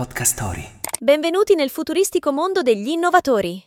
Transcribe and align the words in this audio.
Podcast 0.00 0.32
Story. 0.32 0.66
Benvenuti 0.98 1.54
nel 1.54 1.68
futuristico 1.68 2.32
mondo 2.32 2.62
degli 2.62 2.88
innovatori. 2.88 3.62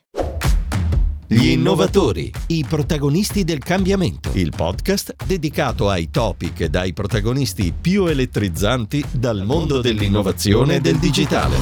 Gli 1.27 1.49
innovatori, 1.49 2.31
i 2.47 2.65
protagonisti 2.67 3.43
del 3.43 3.59
cambiamento. 3.59 4.31
Il 4.33 4.51
podcast 4.55 5.13
dedicato 5.27 5.89
ai 5.89 6.09
topic 6.09 6.61
e 6.61 6.69
ai 6.73 6.91
protagonisti 6.91 7.71
più 7.79 8.07
elettrizzanti 8.07 9.05
dal 9.11 9.43
mondo 9.45 9.79
dell'innovazione 9.79 10.77
e 10.77 10.81
del 10.81 10.97
digitale. 10.97 11.55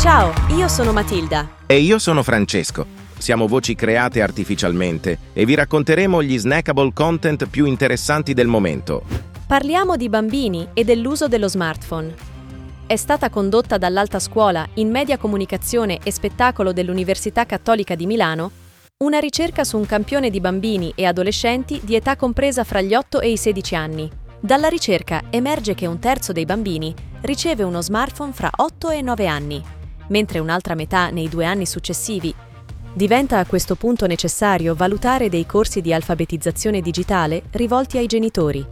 Ciao, 0.00 0.32
io 0.56 0.66
sono 0.66 0.92
Matilda. 0.92 1.48
E 1.66 1.78
io 1.78 2.00
sono 2.00 2.24
Francesco. 2.24 3.04
Siamo 3.18 3.46
voci 3.46 3.76
create 3.76 4.20
artificialmente 4.20 5.18
e 5.32 5.44
vi 5.44 5.54
racconteremo 5.54 6.24
gli 6.24 6.36
snackable 6.36 6.92
content 6.92 7.46
più 7.46 7.66
interessanti 7.66 8.34
del 8.34 8.48
momento. 8.48 9.04
Parliamo 9.46 9.94
di 9.94 10.08
bambini 10.08 10.70
e 10.74 10.82
dell'uso 10.82 11.28
dello 11.28 11.46
smartphone. 11.46 12.12
È 12.84 12.96
stata 12.96 13.30
condotta 13.30 13.78
dall'Alta 13.78 14.18
Scuola 14.18 14.66
in 14.74 14.90
Media 14.90 15.18
Comunicazione 15.18 16.00
e 16.02 16.10
Spettacolo 16.10 16.72
dell'Università 16.72 17.46
Cattolica 17.46 17.94
di 17.94 18.06
Milano 18.06 18.50
una 19.04 19.20
ricerca 19.20 19.62
su 19.62 19.78
un 19.78 19.86
campione 19.86 20.30
di 20.30 20.40
bambini 20.40 20.92
e 20.96 21.04
adolescenti 21.04 21.80
di 21.84 21.94
età 21.94 22.16
compresa 22.16 22.64
fra 22.64 22.80
gli 22.80 22.92
8 22.92 23.20
e 23.20 23.30
i 23.30 23.36
16 23.36 23.76
anni. 23.76 24.10
Dalla 24.40 24.66
ricerca 24.66 25.22
emerge 25.30 25.74
che 25.74 25.86
un 25.86 26.00
terzo 26.00 26.32
dei 26.32 26.44
bambini 26.44 26.92
riceve 27.20 27.62
uno 27.62 27.80
smartphone 27.80 28.32
fra 28.32 28.50
8 28.52 28.90
e 28.90 29.00
9 29.00 29.26
anni, 29.28 29.62
mentre 30.08 30.40
un'altra 30.40 30.74
metà 30.74 31.10
nei 31.10 31.28
due 31.28 31.44
anni 31.44 31.66
successivi 31.66 32.34
Diventa 32.96 33.40
a 33.40 33.44
questo 33.44 33.74
punto 33.74 34.06
necessario 34.06 34.74
valutare 34.74 35.28
dei 35.28 35.44
corsi 35.44 35.82
di 35.82 35.92
alfabetizzazione 35.92 36.80
digitale 36.80 37.42
rivolti 37.50 37.98
ai 37.98 38.06
genitori, 38.06 38.66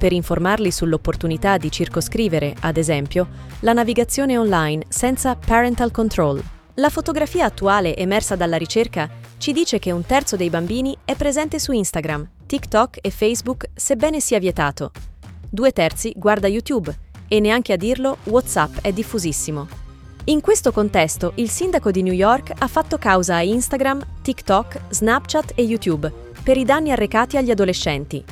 per 0.00 0.12
informarli 0.12 0.70
sull'opportunità 0.70 1.58
di 1.58 1.70
circoscrivere, 1.70 2.54
ad 2.60 2.78
esempio, 2.78 3.28
la 3.60 3.74
navigazione 3.74 4.38
online 4.38 4.84
senza 4.88 5.36
parental 5.36 5.90
control. 5.90 6.42
La 6.76 6.88
fotografia 6.88 7.44
attuale 7.44 7.94
emersa 7.94 8.34
dalla 8.34 8.56
ricerca 8.56 9.10
ci 9.36 9.52
dice 9.52 9.78
che 9.78 9.90
un 9.90 10.06
terzo 10.06 10.36
dei 10.36 10.48
bambini 10.48 10.96
è 11.04 11.14
presente 11.16 11.58
su 11.58 11.72
Instagram, 11.72 12.26
TikTok 12.46 12.96
e 13.02 13.10
Facebook, 13.10 13.68
sebbene 13.74 14.20
sia 14.20 14.38
vietato. 14.38 14.90
Due 15.50 15.70
terzi 15.72 16.14
guarda 16.16 16.48
YouTube 16.48 16.96
e 17.28 17.38
neanche 17.38 17.74
a 17.74 17.76
dirlo 17.76 18.16
WhatsApp 18.24 18.78
è 18.80 18.94
diffusissimo. 18.94 19.68
In 20.24 20.40
questo 20.40 20.72
contesto, 20.72 21.32
il 21.34 21.50
sindaco 21.50 21.90
di 21.90 22.02
New 22.02 22.14
York 22.14 22.52
ha 22.56 22.68
fatto 22.68 22.96
causa 22.96 23.34
a 23.34 23.42
Instagram, 23.42 24.02
TikTok, 24.22 24.80
Snapchat 24.88 25.52
e 25.56 25.62
YouTube 25.62 26.10
per 26.42 26.56
i 26.56 26.64
danni 26.64 26.90
arrecati 26.90 27.36
agli 27.36 27.50
adolescenti. 27.50 28.24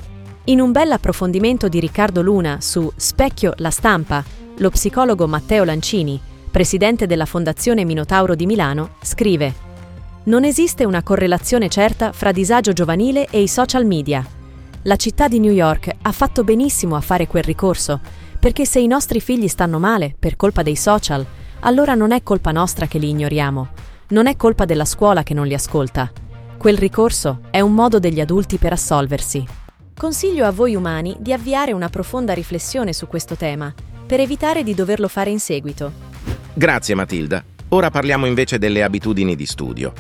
In 0.49 0.63
un 0.63 0.73
bel 0.73 0.91
approfondimento 0.93 1.69
di 1.69 1.79
Riccardo 1.79 2.23
Luna 2.23 2.63
su 2.63 2.91
Specchio 2.97 3.53
la 3.57 3.69
stampa, 3.69 4.25
lo 4.57 4.71
psicologo 4.71 5.27
Matteo 5.27 5.63
Lancini, 5.63 6.19
presidente 6.51 7.07
della 7.07 7.27
Fondazione 7.27 7.85
Minotauro 7.85 8.35
di 8.35 8.47
Milano, 8.47 8.95
scrive 9.03 9.53
Non 10.23 10.45
esiste 10.45 10.87
una 10.87 11.03
correlazione 11.03 11.69
certa 11.69 12.13
fra 12.13 12.33
disagio 12.33 12.73
giovanile 12.73 13.27
e 13.29 13.43
i 13.43 13.47
social 13.47 13.85
media. 13.85 14.27
La 14.85 14.97
città 14.97 15.29
di 15.29 15.39
New 15.39 15.53
York 15.53 15.95
ha 16.01 16.13
fatto 16.13 16.45
benissimo 16.45 16.97
a 16.97 17.03
fare 17.03 17.27
quel 17.27 17.45
ricorso, 17.45 18.01
perché 18.41 18.65
se 18.65 18.79
i 18.79 18.87
nostri 18.87 19.21
figli 19.21 19.49
stanno 19.49 19.79
male 19.79 20.17
per 20.19 20.37
colpa 20.37 20.63
dei 20.63 20.77
social, 20.77 21.27
allora 21.61 21.93
non 21.93 22.11
è 22.11 22.23
colpa 22.23 22.53
nostra 22.53 22.87
che 22.87 22.97
li 22.97 23.11
ignoriamo, 23.11 23.69
non 24.09 24.27
è 24.27 24.35
colpa 24.35 24.65
della 24.65 24.87
scuola 24.87 25.23
che 25.23 25.35
non 25.35 25.47
li 25.47 25.53
ascolta. 25.53 26.11
Quel 26.57 26.79
ricorso 26.79 27.41
è 27.51 27.61
un 27.61 27.75
modo 27.75 27.99
degli 27.99 28.19
adulti 28.21 28.57
per 28.57 28.73
assolversi. 28.73 29.67
Consiglio 29.99 30.47
a 30.47 30.53
voi 30.53 30.77
umani 30.77 31.17
di 31.19 31.33
avviare 31.33 31.73
una 31.73 31.89
profonda 31.89 32.33
riflessione 32.33 32.93
su 32.93 33.09
questo 33.09 33.35
tema, 33.35 33.75
per 34.07 34.21
evitare 34.21 34.63
di 34.63 34.73
doverlo 34.73 35.09
fare 35.09 35.31
in 35.31 35.41
seguito. 35.41 35.91
Grazie 36.55 36.95
Matilda. 36.95 37.43
Ora 37.71 37.91
parliamo 37.91 38.25
invece 38.25 38.59
delle 38.59 38.85
abitudini 38.85 39.35
di 39.35 39.45
studio. 39.45 39.93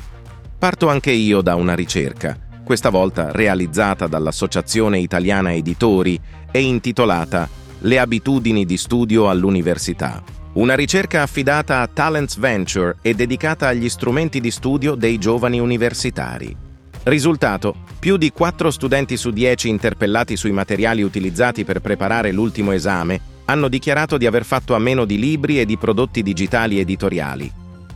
Parto 0.56 0.88
anche 0.88 1.10
io 1.10 1.40
da 1.40 1.56
una 1.56 1.74
ricerca, 1.74 2.38
questa 2.62 2.90
volta 2.90 3.32
realizzata 3.32 4.06
dall'Associazione 4.06 5.00
Italiana 5.00 5.52
Editori 5.52 6.16
e 6.48 6.60
intitolata 6.60 7.48
Le 7.80 7.98
abitudini 7.98 8.64
di 8.64 8.76
studio 8.76 9.28
all'università. 9.28 10.22
Una 10.52 10.76
ricerca 10.76 11.22
affidata 11.22 11.80
a 11.80 11.88
Talents 11.88 12.38
Venture 12.38 12.98
e 13.02 13.14
dedicata 13.14 13.66
agli 13.66 13.88
strumenti 13.88 14.38
di 14.38 14.52
studio 14.52 14.94
dei 14.94 15.18
giovani 15.18 15.58
universitari. 15.58 16.66
Risultato: 17.08 17.74
più 17.98 18.18
di 18.18 18.30
4 18.30 18.70
studenti 18.70 19.16
su 19.16 19.30
10 19.30 19.70
interpellati 19.70 20.36
sui 20.36 20.52
materiali 20.52 21.00
utilizzati 21.00 21.64
per 21.64 21.80
preparare 21.80 22.32
l'ultimo 22.32 22.72
esame 22.72 23.36
hanno 23.46 23.68
dichiarato 23.68 24.18
di 24.18 24.26
aver 24.26 24.44
fatto 24.44 24.74
a 24.74 24.78
meno 24.78 25.06
di 25.06 25.18
libri 25.18 25.58
e 25.58 25.64
di 25.64 25.78
prodotti 25.78 26.22
digitali 26.22 26.78
editoriali. 26.78 27.50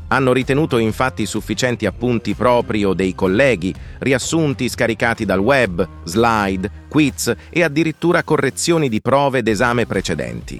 Hanno 0.08 0.32
ritenuto 0.32 0.78
infatti 0.78 1.26
sufficienti 1.26 1.84
appunti 1.84 2.32
propri 2.32 2.86
o 2.86 2.94
dei 2.94 3.14
colleghi, 3.14 3.74
riassunti 3.98 4.66
scaricati 4.70 5.26
dal 5.26 5.40
web, 5.40 5.86
slide, 6.04 6.70
quiz 6.88 7.34
e 7.50 7.62
addirittura 7.62 8.22
correzioni 8.22 8.88
di 8.88 9.02
prove 9.02 9.42
d'esame 9.42 9.84
precedenti. 9.84 10.58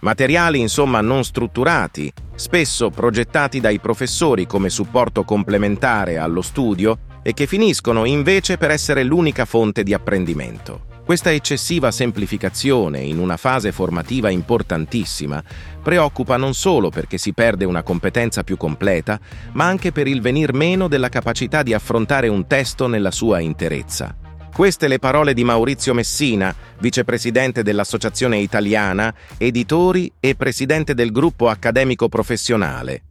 Materiali 0.00 0.58
insomma 0.58 1.00
non 1.00 1.22
strutturati, 1.22 2.12
spesso 2.34 2.90
progettati 2.90 3.60
dai 3.60 3.78
professori 3.78 4.44
come 4.44 4.70
supporto 4.70 5.22
complementare 5.22 6.18
allo 6.18 6.42
studio 6.42 6.98
e 7.22 7.32
che 7.34 7.46
finiscono 7.46 8.04
invece 8.04 8.58
per 8.58 8.70
essere 8.70 9.04
l'unica 9.04 9.44
fonte 9.44 9.82
di 9.82 9.94
apprendimento. 9.94 10.90
Questa 11.04 11.32
eccessiva 11.32 11.90
semplificazione 11.90 13.00
in 13.00 13.18
una 13.18 13.36
fase 13.36 13.72
formativa 13.72 14.30
importantissima 14.30 15.42
preoccupa 15.82 16.36
non 16.36 16.54
solo 16.54 16.90
perché 16.90 17.18
si 17.18 17.32
perde 17.32 17.64
una 17.64 17.82
competenza 17.82 18.44
più 18.44 18.56
completa, 18.56 19.18
ma 19.52 19.66
anche 19.66 19.90
per 19.90 20.06
il 20.06 20.20
venir 20.20 20.52
meno 20.52 20.86
della 20.86 21.08
capacità 21.08 21.64
di 21.64 21.74
affrontare 21.74 22.28
un 22.28 22.46
testo 22.46 22.86
nella 22.86 23.10
sua 23.10 23.40
interezza. 23.40 24.16
Queste 24.54 24.86
le 24.86 24.98
parole 24.98 25.34
di 25.34 25.44
Maurizio 25.44 25.92
Messina, 25.92 26.54
vicepresidente 26.78 27.62
dell'Associazione 27.62 28.38
Italiana, 28.38 29.12
editori 29.38 30.12
e 30.20 30.36
presidente 30.36 30.94
del 30.94 31.10
gruppo 31.10 31.48
accademico 31.48 32.08
professionale. 32.08 33.02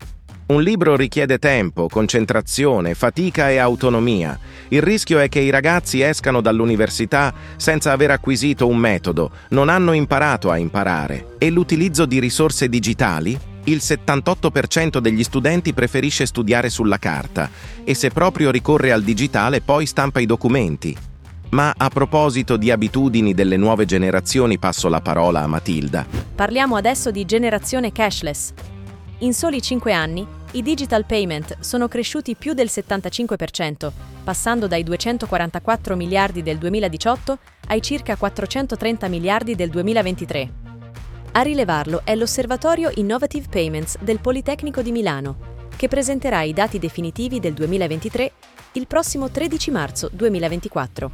Un 0.51 0.63
libro 0.63 0.97
richiede 0.97 1.39
tempo, 1.39 1.88
concentrazione, 1.88 2.94
fatica 2.94 3.50
e 3.50 3.57
autonomia. 3.57 4.38
Il 4.67 4.81
rischio 4.81 5.19
è 5.19 5.29
che 5.29 5.39
i 5.39 5.50
ragazzi 5.50 6.01
escano 6.01 6.41
dall'università 6.41 7.34
senza 7.56 7.94
aver 7.94 8.12
acquisito 8.12 8.67
un 8.67 8.75
metodo, 8.75 9.31
non 9.51 9.69
hanno 9.69 9.94
imparato 9.94 10.51
a 10.51 10.57
imparare. 10.57 11.35
E 11.38 11.50
l'utilizzo 11.50 12.06
di 12.06 12.19
risorse 12.19 12.67
digitali? 12.67 13.40
Il 13.63 13.78
78% 13.78 14.97
degli 14.97 15.23
studenti 15.23 15.73
preferisce 15.73 16.25
studiare 16.25 16.67
sulla 16.67 16.97
carta 16.97 17.50
e 17.85 17.94
se 17.94 18.09
proprio 18.09 18.51
ricorre 18.51 18.91
al 18.91 19.03
digitale 19.03 19.61
poi 19.61 19.85
stampa 19.85 20.19
i 20.19 20.25
documenti. 20.25 20.94
Ma 21.51 21.73
a 21.78 21.88
proposito 21.88 22.57
di 22.57 22.72
abitudini 22.72 23.34
delle 23.34 23.56
nuove 23.56 23.85
generazioni 23.85 24.59
passo 24.59 24.90
la 24.90 25.00
parola 25.00 25.44
a 25.44 25.47
Matilda. 25.47 26.06
Parliamo 26.35 26.75
adesso 26.75 27.09
di 27.09 27.23
generazione 27.23 27.94
cashless. 27.94 28.51
In 29.19 29.34
soli 29.35 29.61
5 29.61 29.94
anni, 29.94 30.25
i 30.53 30.62
digital 30.62 31.06
payment 31.06 31.59
sono 31.62 31.88
cresciuti 31.88 32.35
più 32.35 32.53
del 32.53 32.67
75%, 32.69 33.89
passando 34.22 34.67
dai 34.67 34.84
244 34.84 35.95
miliardi 35.95 36.44
del 36.44 36.57
2018 36.57 37.38
ai 37.67 37.81
circa 37.81 38.17
430 38.17 39.07
miliardi 39.07 39.56
del 39.56 39.69
2023. 39.69 40.51
A 41.31 41.41
rilevarlo 41.41 42.01
è 42.03 42.16
l'Osservatorio 42.16 42.91
Innovative 42.95 43.47
Payments 43.50 43.97
del 44.00 44.19
Politecnico 44.19 44.81
di 44.81 44.91
Milano, 44.91 45.69
che 45.78 45.88
presenterà 45.88 46.41
i 46.41 46.51
dati 46.51 46.79
definitivi 46.79 47.40
del 47.40 47.53
2023 47.53 48.31
il 48.73 48.88
prossimo 48.88 49.31
13 49.31 49.72
marzo 49.72 50.09
2024. 50.11 51.11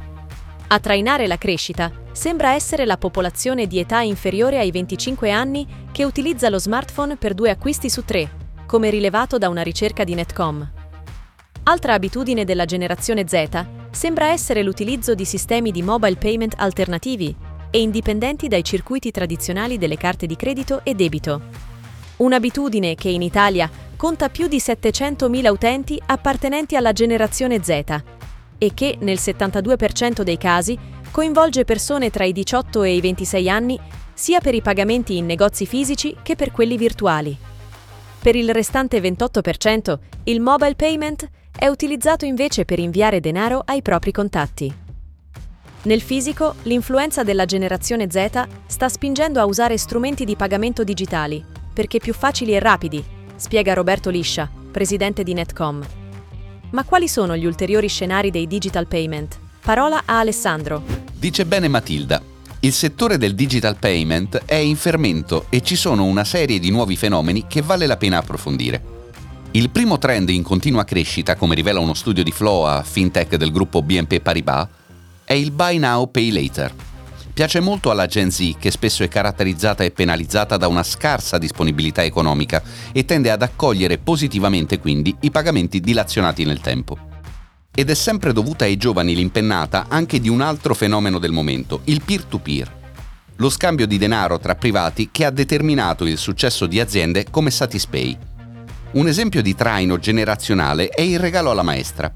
A 0.66 0.80
trainare 0.80 1.28
la 1.28 1.38
crescita 1.38 1.92
sembra 2.10 2.54
essere 2.54 2.84
la 2.84 2.98
popolazione 2.98 3.68
di 3.68 3.78
età 3.78 4.00
inferiore 4.00 4.58
ai 4.58 4.72
25 4.72 5.30
anni 5.30 5.64
che 5.92 6.02
utilizza 6.02 6.48
lo 6.48 6.58
smartphone 6.58 7.16
per 7.16 7.34
due 7.34 7.50
acquisti 7.50 7.88
su 7.88 8.04
tre, 8.04 8.46
come 8.68 8.90
rilevato 8.90 9.38
da 9.38 9.48
una 9.48 9.62
ricerca 9.62 10.04
di 10.04 10.12
Netcom. 10.12 10.70
Altra 11.62 11.94
abitudine 11.94 12.44
della 12.44 12.66
generazione 12.66 13.26
Z 13.26 13.64
sembra 13.90 14.26
essere 14.26 14.62
l'utilizzo 14.62 15.14
di 15.14 15.24
sistemi 15.24 15.70
di 15.70 15.80
mobile 15.80 16.16
payment 16.16 16.52
alternativi 16.58 17.34
e 17.70 17.80
indipendenti 17.80 18.46
dai 18.46 18.62
circuiti 18.62 19.10
tradizionali 19.10 19.78
delle 19.78 19.96
carte 19.96 20.26
di 20.26 20.36
credito 20.36 20.82
e 20.84 20.94
debito. 20.94 21.40
Un'abitudine 22.18 22.94
che 22.94 23.08
in 23.08 23.22
Italia 23.22 23.70
conta 23.96 24.28
più 24.28 24.48
di 24.48 24.58
700.000 24.58 25.48
utenti 25.48 25.98
appartenenti 26.04 26.76
alla 26.76 26.92
generazione 26.92 27.62
Z 27.62 28.02
e 28.58 28.74
che, 28.74 28.98
nel 29.00 29.16
72% 29.16 30.20
dei 30.20 30.36
casi, 30.36 30.78
coinvolge 31.10 31.64
persone 31.64 32.10
tra 32.10 32.24
i 32.24 32.32
18 32.32 32.82
e 32.82 32.96
i 32.96 33.00
26 33.00 33.48
anni 33.48 33.80
sia 34.12 34.40
per 34.40 34.54
i 34.54 34.60
pagamenti 34.60 35.16
in 35.16 35.24
negozi 35.24 35.64
fisici 35.64 36.14
che 36.22 36.36
per 36.36 36.50
quelli 36.50 36.76
virtuali. 36.76 37.47
Per 38.20 38.34
il 38.34 38.52
restante 38.52 39.00
28%, 39.00 39.98
il 40.24 40.40
mobile 40.40 40.74
payment 40.74 41.28
è 41.56 41.66
utilizzato 41.68 42.24
invece 42.24 42.64
per 42.64 42.78
inviare 42.78 43.20
denaro 43.20 43.62
ai 43.64 43.80
propri 43.82 44.12
contatti. 44.12 44.72
Nel 45.82 46.00
fisico, 46.00 46.56
l'influenza 46.64 47.22
della 47.22 47.44
generazione 47.44 48.10
Z 48.10 48.46
sta 48.66 48.88
spingendo 48.88 49.40
a 49.40 49.46
usare 49.46 49.78
strumenti 49.78 50.24
di 50.24 50.36
pagamento 50.36 50.82
digitali, 50.82 51.44
perché 51.72 51.98
più 51.98 52.12
facili 52.12 52.54
e 52.54 52.58
rapidi, 52.58 53.02
spiega 53.36 53.74
Roberto 53.74 54.10
Liscia, 54.10 54.50
presidente 54.70 55.22
di 55.22 55.32
Netcom. 55.34 55.86
Ma 56.70 56.84
quali 56.84 57.08
sono 57.08 57.36
gli 57.36 57.46
ulteriori 57.46 57.88
scenari 57.88 58.30
dei 58.30 58.46
digital 58.46 58.86
payment? 58.86 59.38
Parola 59.62 60.02
a 60.04 60.18
Alessandro. 60.18 60.82
Dice 61.12 61.46
bene 61.46 61.68
Matilda. 61.68 62.27
Il 62.60 62.72
settore 62.72 63.18
del 63.18 63.36
digital 63.36 63.76
payment 63.76 64.42
è 64.44 64.56
in 64.56 64.74
fermento 64.74 65.46
e 65.48 65.62
ci 65.62 65.76
sono 65.76 66.02
una 66.02 66.24
serie 66.24 66.58
di 66.58 66.70
nuovi 66.70 66.96
fenomeni 66.96 67.44
che 67.46 67.62
vale 67.62 67.86
la 67.86 67.96
pena 67.96 68.18
approfondire. 68.18 68.82
Il 69.52 69.70
primo 69.70 69.96
trend 69.98 70.28
in 70.30 70.42
continua 70.42 70.82
crescita, 70.82 71.36
come 71.36 71.54
rivela 71.54 71.78
uno 71.78 71.94
studio 71.94 72.24
di 72.24 72.32
Floa, 72.32 72.82
fintech 72.82 73.36
del 73.36 73.52
gruppo 73.52 73.80
BNP 73.80 74.18
Paribas, 74.18 74.66
è 75.22 75.34
il 75.34 75.52
Buy 75.52 75.78
Now 75.78 76.10
Pay 76.10 76.32
Later. 76.32 76.74
Piace 77.32 77.60
molto 77.60 77.92
alla 77.92 78.06
Gen 78.06 78.32
Z 78.32 78.56
che 78.58 78.72
spesso 78.72 79.04
è 79.04 79.08
caratterizzata 79.08 79.84
e 79.84 79.92
penalizzata 79.92 80.56
da 80.56 80.66
una 80.66 80.82
scarsa 80.82 81.38
disponibilità 81.38 82.02
economica 82.02 82.60
e 82.90 83.04
tende 83.04 83.30
ad 83.30 83.42
accogliere 83.42 83.98
positivamente 83.98 84.80
quindi 84.80 85.14
i 85.20 85.30
pagamenti 85.30 85.78
dilazionati 85.78 86.44
nel 86.44 86.58
tempo. 86.58 87.07
Ed 87.78 87.90
è 87.90 87.94
sempre 87.94 88.32
dovuta 88.32 88.64
ai 88.64 88.76
giovani 88.76 89.14
l'impennata 89.14 89.86
anche 89.88 90.18
di 90.18 90.28
un 90.28 90.40
altro 90.40 90.74
fenomeno 90.74 91.20
del 91.20 91.30
momento, 91.30 91.82
il 91.84 92.02
peer-to-peer. 92.04 92.74
Lo 93.36 93.48
scambio 93.50 93.86
di 93.86 93.98
denaro 93.98 94.40
tra 94.40 94.56
privati 94.56 95.10
che 95.12 95.24
ha 95.24 95.30
determinato 95.30 96.04
il 96.04 96.18
successo 96.18 96.66
di 96.66 96.80
aziende 96.80 97.26
come 97.30 97.52
Satispay. 97.52 98.18
Un 98.94 99.06
esempio 99.06 99.42
di 99.42 99.54
traino 99.54 99.96
generazionale 100.00 100.88
è 100.88 101.02
il 101.02 101.20
regalo 101.20 101.52
alla 101.52 101.62
maestra. 101.62 102.12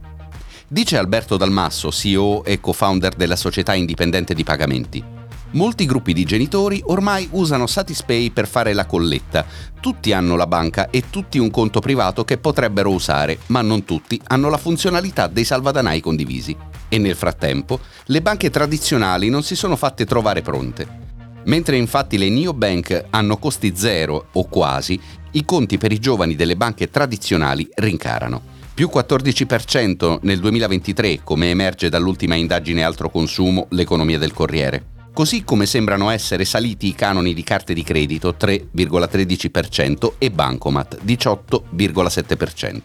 Dice 0.67 0.97
Alberto 0.97 1.37
Dalmasso, 1.37 1.93
CEO 1.93 2.43
e 2.43 2.59
co-founder 2.59 3.15
della 3.15 3.37
società 3.37 3.73
indipendente 3.73 4.35
di 4.35 4.43
pagamenti. 4.43 5.22
Molti 5.53 5.85
gruppi 5.85 6.15
di 6.15 6.25
genitori 6.25 6.81
ormai 6.87 7.29
usano 7.33 7.67
Satispay 7.67 8.31
per 8.31 8.49
fare 8.49 8.73
la 8.73 8.87
colletta. 8.87 9.45
Tutti 9.81 10.13
hanno 10.13 10.35
la 10.35 10.47
banca 10.47 10.89
e 10.89 11.05
tutti 11.11 11.39
un 11.39 11.51
conto 11.51 11.81
privato 11.81 12.25
che 12.25 12.39
potrebbero 12.39 12.91
usare, 12.91 13.39
ma 13.49 13.61
non 13.61 13.85
tutti 13.85 14.19
hanno 14.29 14.49
la 14.49 14.57
funzionalità 14.57 15.27
dei 15.27 15.45
salvadanai 15.45 16.01
condivisi. 16.01 16.57
E 16.89 16.97
nel 16.97 17.17
frattempo, 17.17 17.81
le 18.07 18.23
banche 18.23 18.49
tradizionali 18.49 19.29
non 19.29 19.43
si 19.43 19.55
sono 19.55 19.77
fatte 19.77 20.07
trovare 20.07 20.41
pronte. 20.41 21.01
Mentre 21.45 21.77
infatti 21.77 22.17
le 22.17 22.31
neobank 22.31 23.07
hanno 23.11 23.37
costi 23.37 23.75
zero 23.77 24.29
o 24.33 24.45
quasi, 24.45 24.99
i 25.33 25.45
conti 25.45 25.77
per 25.77 25.93
i 25.93 25.99
giovani 25.99 26.35
delle 26.35 26.57
banche 26.57 26.89
tradizionali 26.89 27.69
rincarano 27.75 28.61
più 28.75 28.89
14% 28.91 30.21
nel 30.23 30.41
2023, 30.41 31.21
come 31.23 31.51
emerge 31.51 31.91
dall'ultima 31.91 32.37
indagine 32.37 32.83
altro 32.83 33.11
consumo, 33.11 33.67
l'economia 33.69 34.19
del 34.19 34.33
Corriere. 34.33 35.02
Così 35.15 35.45
come 35.45 35.67
sembrano 35.67 36.09
essere 36.09 36.47
saliti 36.47 36.89
i 36.89 36.95
canoni 36.95 37.35
di 37.35 37.43
carte 37.43 37.75
di 37.75 37.83
credito 37.83 38.35
3,13% 38.39 40.15
e 40.17 40.31
Bancomat 40.31 41.05
18,7%. 41.05 42.81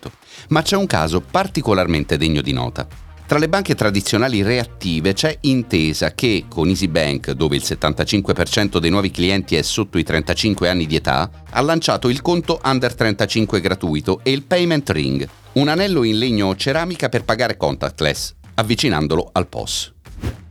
Ma 0.49 0.61
c'è 0.61 0.75
un 0.75 0.87
caso 0.87 1.21
particolarmente 1.21 2.17
degno 2.17 2.41
di 2.41 2.51
nota. 2.51 2.85
Tra 3.25 3.39
le 3.39 3.47
banche 3.47 3.75
tradizionali 3.75 4.41
reattive 4.41 5.13
c'è 5.13 5.37
Intesa 5.41 6.13
che, 6.13 6.45
con 6.49 6.67
EasyBank, 6.67 7.31
dove 7.31 7.55
il 7.55 7.63
75% 7.65 8.77
dei 8.77 8.89
nuovi 8.89 9.11
clienti 9.11 9.55
è 9.55 9.61
sotto 9.61 9.97
i 9.97 10.03
35 10.03 10.69
anni 10.69 10.85
di 10.85 10.95
età, 10.95 11.29
ha 11.49 11.61
lanciato 11.61 12.09
il 12.09 12.21
conto 12.21 12.59
Under 12.63 12.93
35 12.93 13.61
gratuito 13.61 14.19
e 14.23 14.31
il 14.31 14.43
Payment 14.43 14.89
Ring, 14.89 15.27
un 15.53 15.67
anello 15.69 16.03
in 16.03 16.17
legno 16.17 16.47
o 16.47 16.55
ceramica 16.55 17.09
per 17.09 17.23
pagare 17.23 17.57
contactless, 17.57 18.33
avvicinandolo 18.55 19.29
al 19.31 19.47
POS. 19.47 19.95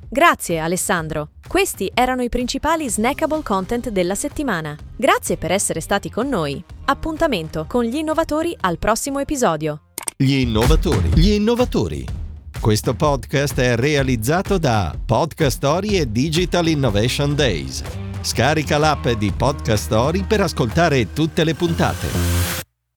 Grazie 0.09 0.59
Alessandro. 0.59 1.31
Questi 1.47 1.91
erano 1.95 2.23
i 2.23 2.29
principali 2.29 2.89
snackable 2.89 3.43
content 3.43 3.91
della 3.91 4.15
settimana. 4.15 4.77
Grazie 4.97 5.37
per 5.37 5.53
essere 5.53 5.81
stati 5.81 6.11
con 6.11 6.29
noi. 6.29 6.63
Appuntamento 6.87 7.67
con 7.69 7.85
gli 7.85 7.97
innovatori 7.97 8.57
al 8.61 8.79
prossimo 8.79 9.19
episodio. 9.19 9.81
Gli 10.17 10.35
innovatori. 10.35 11.11
Gli 11.15 11.31
innovatori 11.31 12.25
questo 12.61 12.95
podcast 12.95 13.61
è 13.61 13.77
realizzato 13.77 14.59
da 14.59 14.93
Podcast 15.05 15.57
Story 15.57 15.99
e 15.99 16.11
Digital 16.11 16.67
Innovation 16.67 17.35
Days. 17.37 17.83
Scarica 18.23 18.77
l'app 18.77 19.07
di 19.11 19.31
Podcast 19.31 19.85
Story 19.85 20.25
per 20.25 20.41
ascoltare 20.41 21.13
tutte 21.13 21.45
le 21.45 21.55
puntate. 21.55 22.66